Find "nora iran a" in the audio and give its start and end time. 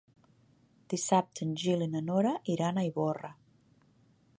2.09-2.87